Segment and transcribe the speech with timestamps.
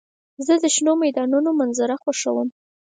[0.45, 2.47] زه د شنو میدانونو منظر خوښوم.